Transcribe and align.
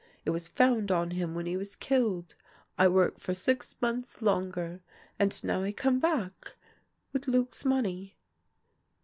It 0.25 0.31
was 0.31 0.47
found 0.47 0.89
on 0.89 1.11
him 1.11 1.35
when 1.35 1.45
he 1.45 1.55
was 1.55 1.75
killed. 1.75 2.33
I 2.75 2.87
work 2.87 3.19
for 3.19 3.35
six 3.35 3.75
months 3.81 4.19
longer, 4.23 4.81
and 5.19 5.43
now 5.43 5.61
I 5.61 5.71
come 5.71 5.99
back— 5.99 6.55
with 7.13 7.27
Luc's 7.27 7.63
money." 7.63 8.17